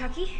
Chucky? 0.00 0.32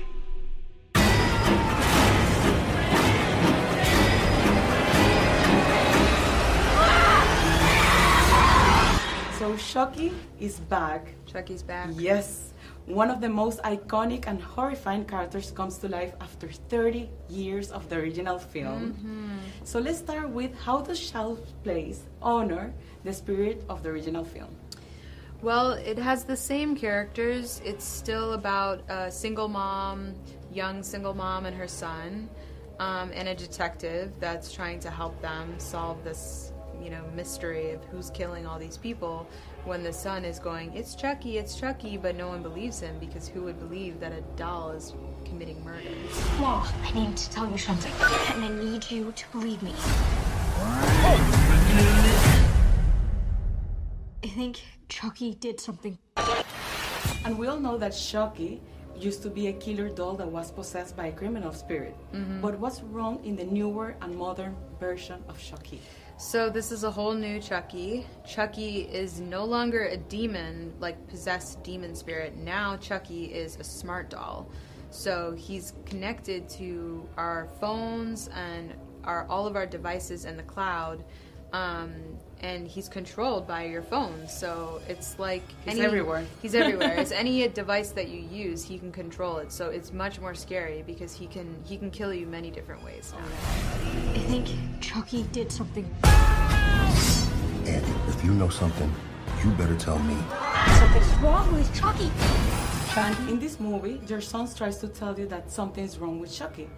So 9.38 9.54
Chucky 9.58 10.12
is 10.40 10.60
back. 10.60 11.12
Chucky's 11.26 11.62
back. 11.62 11.90
Yes. 11.92 12.54
One 12.86 13.10
of 13.10 13.20
the 13.20 13.28
most 13.28 13.60
iconic 13.60 14.26
and 14.26 14.40
horrifying 14.40 15.04
characters 15.04 15.50
comes 15.50 15.76
to 15.80 15.88
life 15.88 16.14
after 16.22 16.48
30 16.48 17.10
years 17.28 17.70
of 17.70 17.86
the 17.90 17.96
original 17.96 18.38
film. 18.38 18.94
Mm-hmm. 18.94 19.64
So 19.64 19.78
let's 19.78 19.98
start 19.98 20.30
with 20.30 20.58
how 20.58 20.80
does 20.80 20.98
Child's 20.98 21.52
Play 21.64 21.94
honor 22.22 22.72
the 23.04 23.12
spirit 23.12 23.62
of 23.68 23.82
the 23.82 23.90
original 23.90 24.24
film? 24.24 24.56
Well, 25.42 25.72
it 25.72 25.98
has 25.98 26.24
the 26.24 26.36
same 26.36 26.76
characters. 26.76 27.62
It's 27.64 27.84
still 27.84 28.34
about 28.34 28.82
a 28.90 29.10
single 29.10 29.48
mom, 29.48 30.14
young 30.52 30.82
single 30.82 31.14
mom, 31.14 31.46
and 31.46 31.56
her 31.56 31.66
son, 31.66 32.28
um, 32.78 33.10
and 33.14 33.26
a 33.26 33.34
detective 33.34 34.12
that's 34.20 34.52
trying 34.52 34.80
to 34.80 34.90
help 34.90 35.20
them 35.22 35.58
solve 35.58 36.04
this, 36.04 36.52
you 36.82 36.90
know, 36.90 37.02
mystery 37.14 37.70
of 37.70 37.82
who's 37.86 38.10
killing 38.10 38.46
all 38.46 38.58
these 38.58 38.76
people. 38.76 39.26
When 39.64 39.82
the 39.82 39.92
son 39.94 40.26
is 40.26 40.38
going, 40.38 40.74
"It's 40.74 40.94
Chucky, 40.94 41.38
it's 41.38 41.54
Chucky," 41.54 41.96
but 41.96 42.16
no 42.16 42.28
one 42.28 42.42
believes 42.42 42.80
him 42.80 42.98
because 42.98 43.26
who 43.26 43.44
would 43.44 43.58
believe 43.58 43.98
that 44.00 44.12
a 44.12 44.20
doll 44.36 44.72
is 44.72 44.92
committing 45.24 45.64
murder? 45.64 45.88
Mom, 46.38 46.68
I 46.82 46.92
need 46.92 47.16
to 47.16 47.30
tell 47.30 47.50
you 47.50 47.56
something, 47.56 47.92
and 48.34 48.44
I 48.44 48.48
need 48.48 48.90
you 48.90 49.12
to 49.12 49.24
believe 49.32 49.62
me. 49.62 49.72
I 54.22 54.28
think 54.28 54.62
Chucky 54.88 55.34
did 55.34 55.60
something. 55.60 55.98
And 57.24 57.38
we 57.38 57.46
all 57.46 57.58
know 57.58 57.78
that 57.78 57.90
Chucky 57.90 58.60
used 58.96 59.22
to 59.22 59.30
be 59.30 59.46
a 59.46 59.52
killer 59.52 59.88
doll 59.88 60.14
that 60.16 60.26
was 60.26 60.50
possessed 60.50 60.96
by 60.96 61.06
a 61.06 61.12
criminal 61.12 61.52
spirit. 61.52 61.96
Mm-hmm. 62.12 62.40
But 62.42 62.58
what's 62.58 62.82
wrong 62.82 63.24
in 63.24 63.34
the 63.36 63.44
newer 63.44 63.96
and 64.02 64.14
modern 64.14 64.56
version 64.78 65.24
of 65.28 65.38
Chucky? 65.40 65.80
So 66.18 66.50
this 66.50 66.70
is 66.70 66.84
a 66.84 66.90
whole 66.90 67.14
new 67.14 67.40
Chucky. 67.40 68.06
Chucky 68.26 68.80
is 68.82 69.20
no 69.20 69.44
longer 69.44 69.86
a 69.86 69.96
demon, 69.96 70.74
like 70.80 71.08
possessed 71.08 71.62
demon 71.62 71.94
spirit. 71.94 72.36
Now 72.36 72.76
Chucky 72.76 73.24
is 73.24 73.56
a 73.56 73.64
smart 73.64 74.10
doll. 74.10 74.50
So 74.90 75.34
he's 75.38 75.72
connected 75.86 76.46
to 76.50 77.08
our 77.16 77.48
phones 77.58 78.28
and 78.34 78.74
our 79.04 79.26
all 79.30 79.46
of 79.46 79.56
our 79.56 79.66
devices 79.66 80.26
in 80.26 80.36
the 80.36 80.42
cloud. 80.42 81.04
Um, 81.52 81.92
and 82.42 82.66
he's 82.66 82.88
controlled 82.88 83.46
by 83.46 83.64
your 83.64 83.82
phone. 83.82 84.26
So 84.26 84.80
it's 84.88 85.18
like 85.18 85.42
He's 85.66 85.78
everywhere. 85.78 86.24
He's 86.42 86.54
everywhere. 86.54 86.94
it's 86.98 87.12
any 87.24 87.46
device 87.48 87.90
that 87.92 88.08
you 88.08 88.20
use, 88.20 88.64
he 88.64 88.78
can 88.78 88.90
control 88.92 89.36
it. 89.38 89.52
So 89.52 89.68
it's 89.68 89.92
much 89.92 90.20
more 90.20 90.34
scary 90.34 90.82
because 90.86 91.12
he 91.12 91.26
can 91.26 91.54
he 91.64 91.76
can 91.76 91.90
kill 91.90 92.14
you 92.14 92.26
many 92.26 92.50
different 92.50 92.82
ways 92.84 93.12
now. 93.16 93.24
I 94.14 94.18
think 94.20 94.48
Chucky 94.80 95.24
did 95.32 95.52
something. 95.52 95.84
Andy, 97.66 97.92
if 98.08 98.24
you 98.24 98.32
know 98.32 98.48
something, 98.48 98.90
you 99.44 99.50
better 99.52 99.76
tell 99.76 99.98
me. 99.98 100.16
Something's 100.78 101.14
wrong 101.22 101.52
with 101.52 101.68
Chucky. 101.78 102.10
And 102.96 103.28
in 103.30 103.38
this 103.38 103.60
movie, 103.60 104.00
your 104.08 104.20
son 104.20 104.48
tries 104.52 104.78
to 104.78 104.88
tell 104.88 105.16
you 105.18 105.26
that 105.26 105.50
something's 105.50 105.98
wrong 105.98 106.18
with 106.18 106.32
Chucky, 106.34 106.68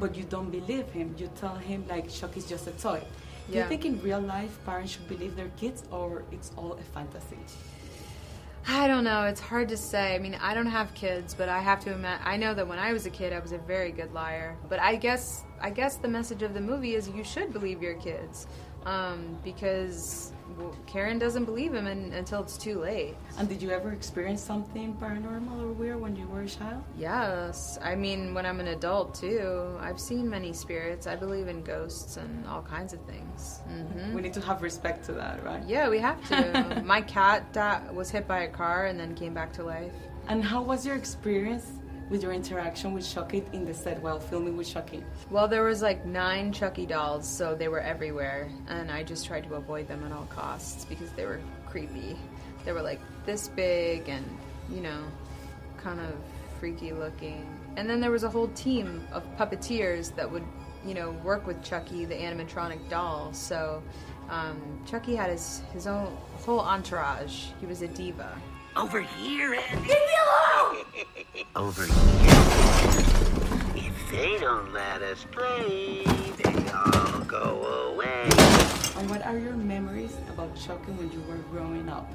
but 0.00 0.14
you 0.16 0.24
don't 0.24 0.50
believe 0.50 0.86
him. 0.90 1.14
You 1.16 1.30
tell 1.40 1.54
him 1.54 1.84
like 1.88 2.10
Chucky's 2.10 2.46
just 2.46 2.66
a 2.66 2.72
toy. 2.72 3.02
Do 3.50 3.58
you 3.58 3.64
think 3.64 3.84
in 3.84 4.00
real 4.00 4.20
life 4.20 4.58
parents 4.64 4.92
should 4.92 5.08
believe 5.08 5.36
their 5.36 5.50
kids 5.56 5.84
or 5.90 6.24
it's 6.32 6.52
all 6.56 6.72
a 6.72 6.82
fantasy? 6.94 7.38
I 8.66 8.86
don't 8.86 9.02
know. 9.02 9.24
It's 9.24 9.40
hard 9.40 9.68
to 9.70 9.76
say. 9.76 10.14
I 10.14 10.18
mean, 10.18 10.36
I 10.40 10.54
don't 10.54 10.66
have 10.66 10.94
kids, 10.94 11.34
but 11.34 11.48
I 11.48 11.58
have 11.60 11.80
to 11.80 11.92
admit, 11.94 12.20
I 12.24 12.36
know 12.36 12.54
that 12.54 12.66
when 12.66 12.78
I 12.78 12.92
was 12.92 13.06
a 13.06 13.10
kid, 13.10 13.32
I 13.32 13.40
was 13.40 13.52
a 13.52 13.58
very 13.58 13.90
good 13.90 14.12
liar. 14.12 14.56
But 14.68 14.78
I 14.78 14.94
guess, 14.94 15.42
I 15.60 15.70
guess 15.70 15.96
the 15.96 16.08
message 16.08 16.42
of 16.42 16.54
the 16.54 16.60
movie 16.60 16.94
is 16.94 17.08
you 17.08 17.24
should 17.24 17.52
believe 17.52 17.82
your 17.82 17.94
kids, 17.94 18.46
um, 18.86 19.38
because 19.44 20.32
well, 20.58 20.76
Karen 20.86 21.18
doesn't 21.18 21.44
believe 21.44 21.72
him 21.72 21.86
in, 21.86 22.12
until 22.12 22.42
it's 22.42 22.58
too 22.58 22.78
late. 22.80 23.14
And 23.38 23.48
did 23.48 23.62
you 23.62 23.70
ever 23.70 23.92
experience 23.92 24.42
something 24.42 24.94
paranormal 24.96 25.62
or 25.62 25.68
weird 25.72 26.00
when 26.00 26.14
you 26.16 26.26
were 26.26 26.42
a 26.42 26.46
child? 26.48 26.82
Yes, 26.98 27.78
I 27.82 27.94
mean, 27.94 28.34
when 28.34 28.44
I'm 28.44 28.60
an 28.60 28.68
adult 28.68 29.14
too, 29.14 29.76
I've 29.80 30.00
seen 30.00 30.28
many 30.28 30.52
spirits. 30.52 31.06
I 31.06 31.16
believe 31.16 31.48
in 31.48 31.62
ghosts 31.62 32.16
and 32.16 32.46
all 32.46 32.62
kinds 32.62 32.92
of 32.92 33.00
things. 33.06 33.60
hmm 33.66 34.14
We 34.14 34.20
need 34.22 34.34
to 34.34 34.40
have 34.42 34.62
respect 34.62 35.06
to 35.06 35.12
that, 35.12 35.42
right? 35.44 35.62
Yeah, 35.66 35.88
we 35.88 35.98
have 36.00 36.22
to. 36.28 36.82
My 36.84 37.00
cat 37.00 37.52
da- 37.52 37.90
was 37.92 38.10
hit 38.10 38.28
by 38.28 38.40
a 38.40 38.48
car 38.48 38.86
and 38.86 38.98
then 39.00 39.14
came 39.14 39.32
back 39.32 39.52
to 39.54 39.62
life. 39.62 39.92
And 40.28 40.44
how 40.44 40.62
was 40.62 40.84
your 40.86 40.96
experience 40.96 41.72
with 42.12 42.22
your 42.22 42.32
interaction 42.32 42.92
with 42.92 43.10
Chucky 43.10 43.42
in 43.54 43.64
the 43.64 43.72
set 43.72 44.00
while 44.02 44.20
filming 44.20 44.54
with 44.54 44.68
Chucky? 44.68 45.02
Well, 45.30 45.48
there 45.48 45.64
was 45.64 45.80
like 45.80 46.04
nine 46.04 46.52
Chucky 46.52 46.84
dolls, 46.84 47.26
so 47.26 47.54
they 47.54 47.68
were 47.68 47.80
everywhere, 47.80 48.50
and 48.68 48.92
I 48.92 49.02
just 49.02 49.26
tried 49.26 49.44
to 49.44 49.54
avoid 49.54 49.88
them 49.88 50.04
at 50.04 50.12
all 50.12 50.26
costs 50.26 50.84
because 50.84 51.10
they 51.12 51.24
were 51.24 51.40
creepy. 51.66 52.18
They 52.66 52.72
were 52.72 52.82
like 52.82 53.00
this 53.24 53.48
big 53.48 54.10
and, 54.10 54.24
you 54.70 54.82
know, 54.82 55.02
kind 55.78 56.00
of 56.00 56.14
freaky 56.60 56.92
looking. 56.92 57.48
And 57.76 57.88
then 57.88 57.98
there 57.98 58.10
was 58.10 58.24
a 58.24 58.30
whole 58.30 58.48
team 58.48 59.02
of 59.10 59.24
puppeteers 59.38 60.14
that 60.14 60.30
would, 60.30 60.44
you 60.84 60.92
know, 60.92 61.12
work 61.24 61.46
with 61.46 61.64
Chucky, 61.64 62.04
the 62.04 62.14
animatronic 62.14 62.90
doll. 62.90 63.32
So 63.32 63.82
um, 64.28 64.84
Chucky 64.86 65.16
had 65.16 65.30
his 65.30 65.62
his 65.72 65.86
own 65.86 66.14
whole 66.44 66.60
entourage. 66.60 67.46
He 67.58 67.64
was 67.64 67.80
a 67.80 67.88
diva. 67.88 68.38
Over 68.76 69.00
here, 69.00 69.54
Andy. 69.54 69.76
Leave 69.76 69.88
me 69.88 69.94
alone! 69.94 70.51
Over 71.56 71.84
here. 71.84 71.94
If 73.74 74.10
they 74.10 74.38
don't 74.38 74.72
let 74.72 75.00
us 75.02 75.24
play, 75.30 76.04
they 76.04 76.70
all 76.70 77.20
go 77.20 77.92
away. 77.92 78.28
And 78.98 79.08
what 79.08 79.24
are 79.24 79.38
your 79.38 79.54
memories 79.54 80.16
about 80.28 80.54
Chucky 80.54 80.92
when 80.92 81.10
you 81.10 81.20
were 81.22 81.38
growing 81.50 81.88
up? 81.88 82.12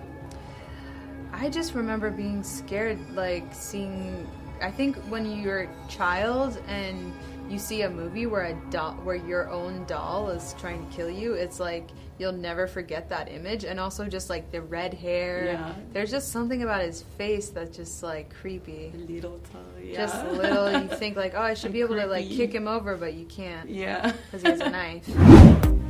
I 1.34 1.50
just 1.50 1.74
remember 1.74 2.12
being 2.12 2.44
scared, 2.44 3.00
like 3.16 3.46
seeing. 3.52 4.28
I 4.62 4.72
think 4.72 4.96
when 5.10 5.40
you're 5.40 5.64
a 5.64 5.70
child 5.88 6.62
and 6.68 7.14
you 7.50 7.60
see 7.60 7.84
a 7.84 7.90
movie 7.90 8.26
where 8.26 8.44
a 8.44 8.54
doll, 8.70 8.94
where 9.04 9.16
your 9.16 9.50
own 9.50 9.86
doll 9.86 10.30
is 10.30 10.54
trying 10.60 10.88
to 10.88 10.96
kill 10.96 11.10
you, 11.10 11.34
it's 11.34 11.60
like 11.60 11.90
you'll 12.20 12.32
never 12.32 12.68
forget 12.68 13.10
that 13.10 13.32
image. 13.32 13.64
And 13.64 13.80
also 13.80 14.06
just 14.08 14.30
like 14.30 14.52
the 14.52 14.62
red 14.62 14.94
hair. 14.94 15.46
Yeah. 15.46 15.74
There's 15.94 16.12
just 16.12 16.32
something 16.32 16.64
about 16.64 16.82
his 16.82 17.04
face 17.18 17.50
that's 17.50 17.76
just 17.78 18.02
like 18.04 18.34
creepy. 18.42 18.92
Little 19.08 19.40
yeah. 19.84 19.96
Just 20.06 20.26
little, 20.28 20.72
you 20.82 20.88
think 20.88 21.16
like, 21.16 21.34
oh, 21.36 21.42
I 21.42 21.54
should 21.54 21.72
be 21.74 21.82
able 21.82 21.96
to 21.96 22.06
like 22.08 22.28
kick 22.28 22.54
him 22.54 22.68
over, 22.68 22.98
but 22.98 23.14
you 23.14 23.26
can't 23.26 23.70
Yeah. 23.70 24.12
because 24.32 24.42
he 24.42 24.50
has 24.50 24.60
a 24.60 24.70
knife. 24.70 25.08